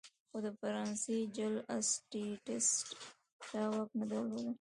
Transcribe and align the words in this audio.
خو 0.29 0.37
د 0.45 0.47
فرانسې 0.59 1.17
جل 1.35 1.55
اسټټس 1.75 2.67
دا 3.51 3.63
واک 3.73 3.89
نه 3.99 4.05
درلود. 4.11 4.45